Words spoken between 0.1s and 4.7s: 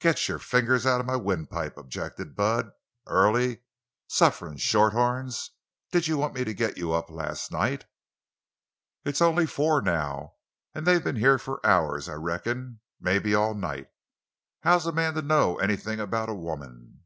your fingers out of my windpipe," objected Bud. "Early! Sufferin'